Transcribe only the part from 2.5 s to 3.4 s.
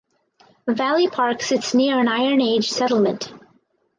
settlement.